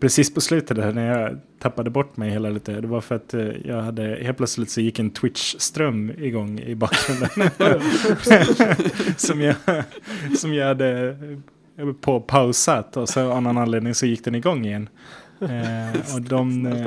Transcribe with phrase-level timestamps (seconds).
[0.00, 2.80] Precis på slutet där när jag tappade bort mig hela lite.
[2.80, 6.74] Det var för att eh, jag hade helt plötsligt så gick en Twitch-ström igång i
[6.74, 7.28] bakgrunden.
[9.16, 9.56] som, jag,
[10.38, 11.08] som jag hade
[11.76, 14.88] eh, på pausat och så av någon anledning så gick den igång igen.
[15.40, 16.86] Eh, och de, eh,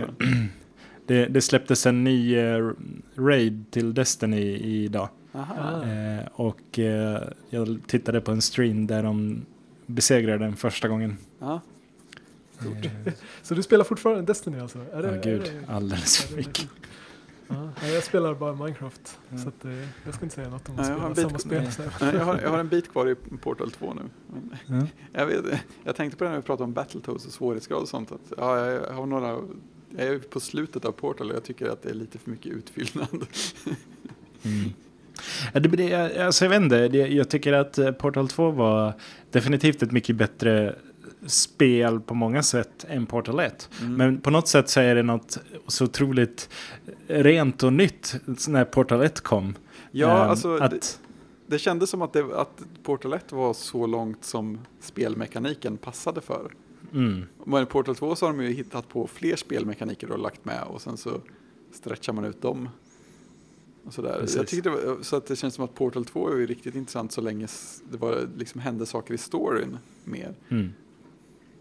[1.06, 2.72] det, det släpptes en ny eh,
[3.16, 5.10] raid till Destiny idag.
[5.36, 5.84] Aha.
[6.34, 6.80] Och
[7.50, 9.46] jag tittade på en stream där de
[9.86, 11.18] besegrade den första gången.
[12.60, 12.90] Ja.
[13.06, 14.80] Eh, Så du spelar fortfarande Destiny alltså?
[14.80, 15.42] Är Ja, är gud.
[15.42, 16.68] det- Alldeles för det mycket.
[17.48, 19.18] Ja, jag spelar bara Minecraft.
[19.30, 19.38] Ja.
[19.38, 19.72] Så att, eh,
[20.06, 21.88] jag ska inte säga något om att jag har spela en samma bit- spel.
[22.02, 24.02] Nej, jag, har, jag har en bit kvar i Portal 2 nu.
[24.28, 24.88] Men Ja.
[25.20, 25.46] jag, vet,
[25.84, 28.12] jag tänkte på det när vi pratade om Battletoads och svårighetsgrad och sånt.
[28.12, 29.28] Att, ja, jag, har några,
[29.98, 32.52] jag är på slutet av Portal och jag tycker att det är lite för mycket
[32.54, 33.26] utfyllnad.
[34.44, 34.70] Mm.
[35.54, 38.94] Ja, det, det, alltså jag vet inte, det, jag tycker att eh, Portal 2 var
[39.32, 40.76] definitivt ett mycket bättre
[41.26, 43.70] spel på många sätt än Portal 1.
[43.82, 43.94] Mm.
[43.96, 46.50] Men på något sätt så är det något så otroligt
[47.08, 48.16] rent och nytt
[48.48, 49.56] när Portal 1 kom.
[49.92, 51.00] ja, Ehm, alltså, det, att,
[51.48, 56.52] det kändes som att, det, att Portal 1 var så långt som spelmekaniken passade för.
[56.94, 60.64] mm, Men Portal 2 så har de ju hittat på fler spelmekaniker och lagt med
[60.64, 61.12] och sen så
[61.72, 62.70] stretchar man ut dem.
[63.86, 64.18] Och sådär.
[64.20, 64.38] Precis.
[64.38, 67.12] Jag tycker det var, så att det känns som att Portal 2 är riktigt intressant
[67.12, 67.48] så länge
[67.92, 70.34] det var, liksom hände saker i storyn mer.
[70.50, 70.74] mm.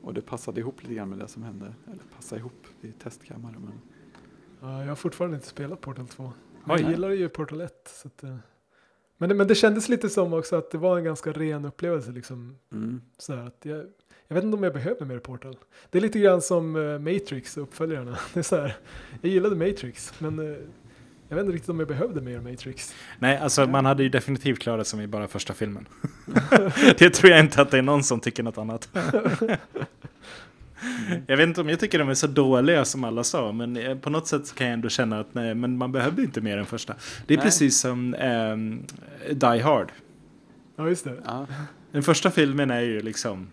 [0.09, 1.75] Och det passade ihop lite grann med det som hände.
[1.87, 3.55] Eller passa ihop, det är testkammare.
[3.59, 3.73] Men...
[4.61, 6.25] Ja, jag har fortfarande inte spelat Portal 2.
[6.25, 6.81] Oj.
[6.81, 7.73] jag gillar ju Portal 1.
[8.03, 8.37] Så att, eh,
[9.19, 12.11] men, det, men det kändes lite som också att det var en ganska ren upplevelse.
[12.13, 13.01] Liksom, Mm.
[13.19, 13.87] så här, att jag,
[14.29, 15.57] jag vet inte om jag behövde mer Portal.
[15.91, 18.19] Det är lite grann som eh, Matrix och uppföljarna.
[18.35, 18.77] Det är så här,
[19.21, 20.57] jag gillade Matrix men eh,
[21.29, 22.95] jag vet inte riktigt om jag behövde mer Matrix.
[23.19, 25.89] Nej, alltså man hade ju definitivt klarat sig med bara första filmen.
[26.99, 28.89] det tror jag inte att det är någon som tycker något annat.
[31.27, 33.99] jag vet inte om jag tycker de är så dåliga som alla sa, men eh,
[33.99, 36.67] på något sätt kan jag ändå känna att nej, men man behövde inte mer än
[36.67, 36.95] första.
[37.27, 37.45] Det är Nej.
[37.45, 38.83] precis som ehm,
[39.33, 39.93] Die Hard.
[40.77, 41.15] Ja just det.
[41.25, 41.47] Ja.
[41.93, 43.49] Den första filmen är ju liksom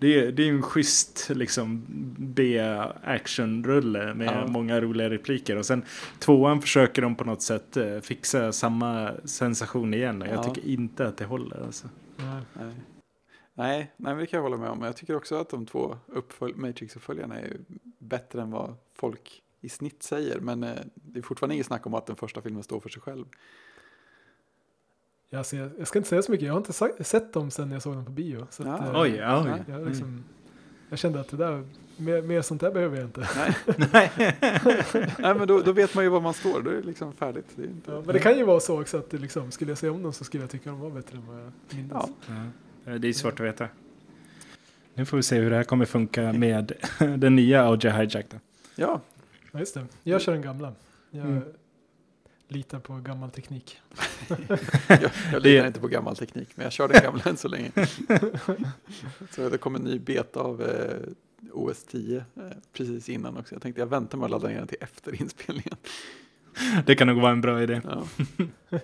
[0.00, 1.84] det är, det är en schysst liksom
[2.18, 4.46] B-actionrulle med Ja.
[4.46, 5.56] många roliga repliker.
[5.56, 5.84] Och sen
[6.18, 10.22] tvåan försöker de på något sätt eh, fixa samma sensation igen.
[10.22, 10.42] Och jag Ja.
[10.54, 11.64] tycker inte att det håller.
[11.64, 11.88] Alltså.
[12.16, 12.42] Nej.
[13.54, 14.82] Nej, nej, men det kan jag hålla med om.
[14.82, 17.56] Jag tycker också att de två uppfölj- Matrix-uppföljarna är
[17.98, 20.40] bättre än vad folk i snitt säger.
[20.40, 23.02] Men eh, det är fortfarande inget snack om att den första filmen står för sig
[23.02, 23.24] själv.
[25.30, 27.50] Ja, alltså, jag, jag ska inte säga så mycket, jag har inte sa- sett dem
[27.50, 28.46] sen jag såg dem på bio.
[28.50, 28.74] Så Ja.
[28.74, 29.62] att, eh, Oj, ja, oj.
[29.74, 30.24] Jag, liksom,
[30.88, 31.64] jag kände att det där,
[31.96, 33.28] mer, mer sånt där behöver jag inte.
[33.36, 33.54] Nej,
[33.92, 34.10] Nej.
[35.18, 36.62] nej men då, då vet man ju var man står.
[36.62, 37.46] Då är det liksom färdigt.
[37.56, 37.90] Det är inte...
[37.90, 40.02] Ja, men det kan ju vara så också att det liksom, skulle jag se om
[40.02, 41.92] dem så skulle jag tycka de var bättre än vad jag minns.
[41.92, 42.08] Ja.
[42.84, 43.68] Ja, det är svårt att veta.
[44.94, 46.72] Nu får vi se hur det här kommer funka med
[47.18, 48.26] den nya Audio Hijack.
[48.30, 48.36] Då.
[48.76, 49.00] Ja,
[49.52, 49.86] Ja, just det.
[50.02, 50.72] Jag kör den gamla.
[51.10, 51.42] Jag Mm.
[52.50, 53.80] Litar på gammal teknik.
[54.88, 57.70] jag, jag litar inte på gammal teknik, men jag kör den gamla än så länge.
[59.30, 61.12] så det kom en ny beta av eh,
[61.52, 62.24] OS 10 eh,
[62.72, 63.54] precis innan också.
[63.54, 65.76] Jag tänkte jag väntar med att ladda ner den till efter inspelningen.
[66.86, 67.80] Det kan nog vara en bra idé.
[67.84, 68.04] Ja.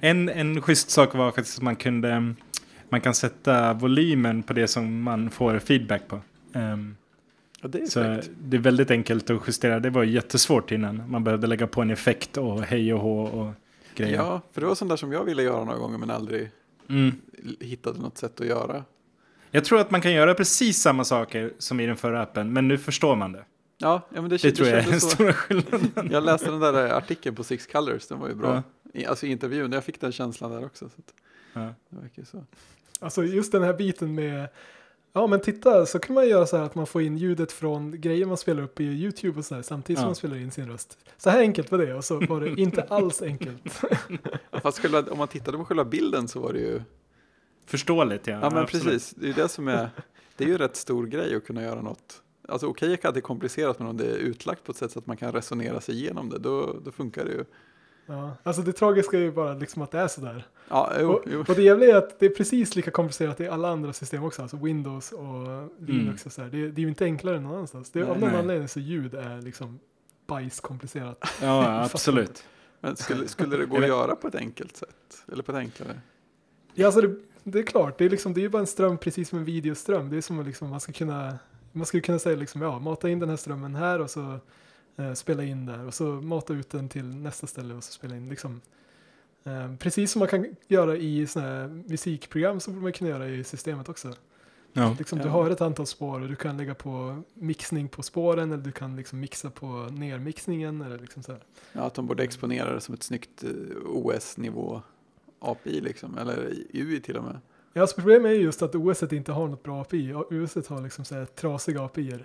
[0.00, 2.34] En, en schysst sak var faktiskt att man kunde
[2.88, 6.20] man kan sätta volymen på det som man får feedback på.
[6.52, 6.96] Ehm,
[7.64, 9.80] Ja, det är så det är väldigt enkelt att justera.
[9.80, 11.10] Det var jättesvårt innan.
[11.10, 13.52] Man behövde lägga på en effekt och hej och hå och
[13.94, 14.14] grejer.
[14.16, 16.50] Ja, för det var sånt där som jag ville göra några gånger men aldrig
[16.88, 17.12] Mm.
[17.60, 18.84] hittade något sätt att göra.
[19.50, 22.68] Jag tror att man kan göra precis samma saker som i den förra appen, men
[22.68, 23.44] nu förstår man det.
[23.78, 25.90] Ja, ja men det, Det tror jag är den stora skillnaden.
[26.12, 28.62] Jag läste den där artikeln på Six Colors, den var ju bra.
[28.92, 29.08] Ja.
[29.08, 30.88] Alltså intervjun, jag fick den känslan där också.
[30.88, 31.14] Så att,
[31.52, 31.74] Ja.
[31.90, 32.44] det verkar så.
[33.00, 34.48] Alltså just den här biten med
[35.16, 38.00] Ja men titta så kan man göra så här att man får in ljudet från
[38.00, 40.08] grejer man spelar upp i YouTube och så här samtidigt som Ja.
[40.08, 40.98] man spelar in sin röst.
[41.16, 43.80] Så här enkelt var det och så var det inte alls enkelt.
[44.50, 46.80] Ja, Fast själva, om man tittade på själva bilden så var det ju,
[47.66, 48.32] Förståeligt, ja.
[48.42, 48.84] ja, men absolut.
[48.84, 49.88] precis, det är ju det som är,
[50.36, 52.22] det är ju en rätt stor grej att kunna göra något.
[52.48, 54.98] Alltså okej att det är komplicerat men om det är utlagt på ett sätt så
[54.98, 57.44] att man kan resonera sig igenom det, då, då funkar det ju.
[58.06, 60.46] Ja, alltså det tragiska är ju bara liksom att det är sådär.
[60.68, 61.44] Ja, jo, Och, jo.
[61.48, 64.42] och det jävliga är att det är precis lika komplicerat i alla andra system också,
[64.42, 66.48] alltså Windows och Linux och så här.
[66.48, 67.90] Det, är- det är ju inte enklare än någon annanstans.
[67.90, 68.20] Det, är- av Nej.
[68.20, 68.38] någon Nej.
[68.40, 69.78] anledning så ljud är liksom
[70.26, 71.24] bajskomplicerat.
[71.42, 72.44] Ja, absolut.
[72.80, 75.24] Men skulle, skulle det gå att göra på ett enkelt sätt?
[75.32, 76.00] Eller på ett enklare?
[76.74, 77.14] Ja, alltså det,
[77.44, 79.44] det är klart, det är, liksom, det är ju bara en ström precis som en
[79.44, 80.10] videoström.
[80.10, 81.38] Det är som att liksom, man ska kunna,
[81.72, 84.38] man skulle kunna säga liksom, ja, mata in den här strömmen här och så
[85.14, 88.28] spela in där och så mata ut den till nästa ställe och så spela in
[88.28, 88.60] liksom.
[89.44, 93.28] Eh, precis som man kan göra i sådana här musikprogram så borde man kunna göra
[93.28, 94.12] i systemet också.
[94.72, 94.96] Ja.
[94.98, 95.30] Liksom, Du Ja.
[95.30, 98.96] har ett antal spår och du kan lägga på mixning på spåren eller du kan
[98.96, 100.80] liksom mixa på nermixningen.
[100.82, 101.40] Eller liksom så här.
[101.72, 103.50] Ja, att de borde exponera det som ett snyggt eh,
[103.86, 104.82] OS-nivå
[105.38, 107.40] API liksom, eller UI till och med.
[107.72, 110.12] Ja, alltså problemet är just att OS inte har något bra API.
[110.14, 112.10] OS har liksom så här trasiga API.
[112.12, 112.18] Eh,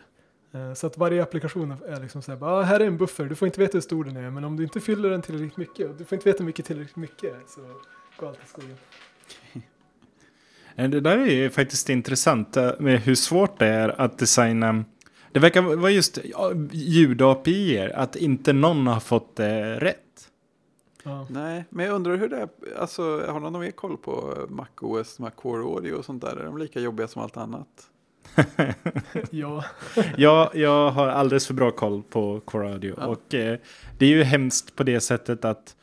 [0.76, 3.46] Så att varje applikation är liksom så här, ah, här är en buffer, du får
[3.46, 5.96] inte veta hur stor den är, men om du inte fyller den tillräckligt mycket, och
[5.96, 7.62] du får inte veta hur mycket tillräckligt mycket, så
[8.18, 8.76] går allt i skogen.
[10.76, 14.84] Eh, Det där är ju faktiskt intressant eh, med hur svårt det är att designa.
[15.32, 16.20] Det verkar vara just
[16.72, 20.30] ljud-API, att inte någon har fått det rätt.
[21.04, 21.28] Ja.
[21.30, 25.20] Nej, men jag undrar hur det är, alltså har någon mer koll på Mac OS,
[25.20, 26.36] här Core Audio och sånt där?
[26.38, 27.68] Är de lika jobbiga som allt annat?
[29.30, 29.66] Ja,
[30.18, 32.96] jag, jag har alldeles för bra koll på Core Audio.
[32.98, 33.06] Ja.
[33.06, 33.58] Och eh,
[33.98, 35.76] det är ju hemskt på det sättet att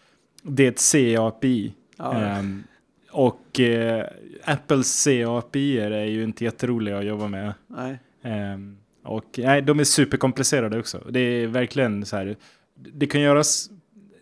[0.42, 1.74] det är ett C-API.
[1.96, 2.64] Ja, Ehm,
[3.10, 4.06] och eh,
[4.44, 7.54] Apples C-API är ju inte jätteroliga att jobba med.
[7.66, 7.98] nej.
[8.22, 11.02] Ehm, och nej, de är superkomplicerade också.
[11.10, 12.36] Det är verkligen så här.
[12.74, 13.70] Det kan göras,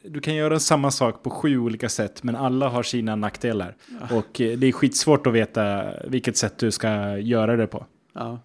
[0.04, 3.76] du kan göra samma sak på sju olika sätt, men alla har sina nackdelar.
[4.00, 4.16] Ja.
[4.16, 7.86] Och eh, det är skitsvårt att veta vilket sätt du ska göra det på.
[8.14, 8.40] Ja.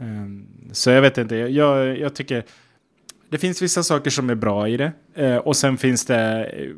[0.00, 2.44] Ehm, Så jag vet inte, jag, jag tycker
[3.28, 4.92] det finns vissa saker som är bra i det.
[5.14, 6.70] Eh, Och sen finns det eh,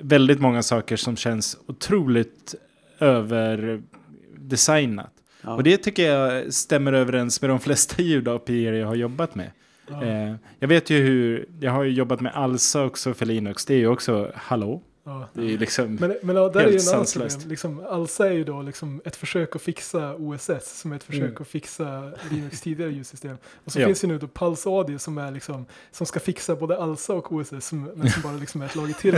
[0.00, 2.54] väldigt många saker som känns otroligt
[2.98, 5.12] överdesignat.
[5.42, 5.54] Ja.
[5.54, 9.50] Och det tycker jag stämmer överens med de flesta ljud-API jag har jobbat med.
[9.88, 13.64] ja, Eh, Jag vet ju hur, jag har ju jobbat med Alsa också för Linux.
[13.64, 14.82] Det är ju också, hallå?
[15.04, 15.28] Ja.
[15.34, 17.46] Det är ju liksom, Men, men ja, där är ju Helt en annan sanslöst.
[17.46, 21.22] Liksom, Alsa är ju då liksom ett försök att fixa OSS som är ett försök
[21.22, 21.36] Mm.
[21.42, 23.36] att fixa Linux tidigare ljudsystem.
[23.64, 23.86] Och så Ja.
[23.86, 27.32] finns ju nu då Pulse Audio som är liksom som ska fixa både Alsa och
[27.32, 29.14] OSS som, men som bara liksom är ett lager till.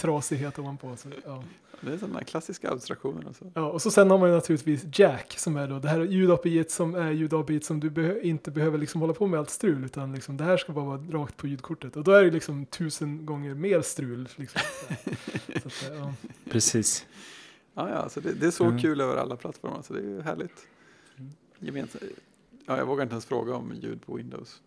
[0.00, 0.96] Trasighet ovanpå.
[0.96, 1.44] Så, ja.
[1.80, 3.26] Det är sådana klassiska abstraktioner.
[3.26, 3.44] Alltså.
[3.54, 6.70] Ja, och så sen har man ju naturligtvis Jack som är då det här ljud
[6.70, 10.14] som är ljud som du behö- inte behöver liksom hålla på med allt strul utan
[10.14, 13.26] liksom det här ska bara vara rakt på ljudkortet och då är det liksom tusen
[13.26, 14.28] gånger mer strul.
[14.36, 14.60] Liksom.
[15.62, 16.14] Så att, ja.
[16.50, 17.06] precis.
[17.74, 18.78] Ja, ja, så det, det är så Mm.
[18.80, 20.66] kul över alla plattformar, så det är ju härligt.
[21.58, 22.04] Gemensamt.
[22.66, 24.60] Ja, jag vågar inte ens fråga om ljud på Windows.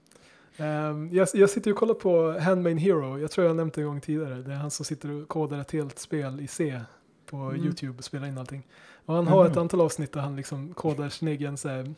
[0.58, 3.88] Ehm, jag, jag sitter och kollar på Handmaid Hero, jag tror jag nämnt det en
[3.88, 4.36] gång tidigare.
[4.36, 6.80] Det är han som sitter och kodar ett helt spel i C
[7.26, 7.64] på Mm.
[7.64, 8.64] YouTube och spelar in allting.
[9.06, 9.62] Och han har ett Mhm.
[9.62, 11.94] antal avsnitt där han liksom kodar sin egen så här,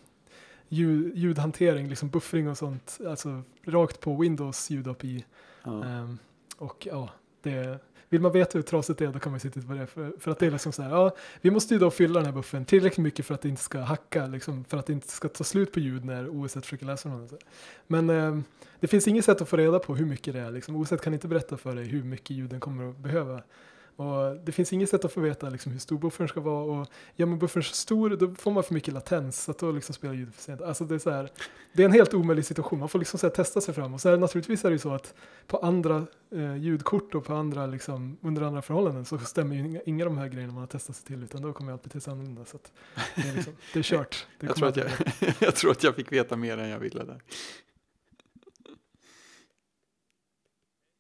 [0.69, 5.25] ljud, ljudhantering, liksom buffring och sånt, alltså rakt på Windows ljud-API.
[5.63, 5.84] Ja.
[5.86, 6.18] Ehm,
[6.58, 7.10] och ja,
[7.45, 9.88] det, vill man veta hur trasigt det är då kan man ju sitta på det.
[9.88, 12.25] För, för att det är liksom så här, ja, vi måste ju då fylla den
[12.25, 15.07] här buffen tillräckligt mycket för att det inte ska hacka, liksom, för att det inte
[15.07, 17.30] ska ta slut på ljud när OS försöker läsa den.
[17.88, 18.39] Men eh,
[18.80, 20.51] det finns inget sätt att få reda på hur mycket det är.
[20.51, 20.75] Liksom.
[20.75, 23.42] OS kan inte berätta för dig hur mycket ljuden kommer att behöva.
[23.98, 26.63] Och det finns inget sätt att få veta liksom, hur stor buffern ska vara.
[26.63, 29.44] Och gör man buffern så stor då får man för mycket latens.
[29.44, 30.62] Så att då liksom spelar ljudet för sent.
[30.62, 31.30] Alltså det, är så här,
[31.74, 32.80] det är en helt omöjlig situation.
[32.80, 33.94] Man får liksom så här, testa sig fram.
[33.94, 35.13] Och så här, naturligtvis är det ju så att
[35.48, 39.82] på andra eh, ljudkort och på andra, liksom, under andra förhållanden så stämmer ju inga,
[39.86, 41.24] inga av de här grejerna man har testat sig till.
[41.24, 42.46] Utan då kommer allt bete sig annorlunda.
[42.46, 42.58] Så
[43.16, 44.28] det, är liksom, det är kört.
[44.40, 44.90] Det Jag, tror att jag,
[45.40, 47.22] jag tror att jag fick veta mer än jag ville där.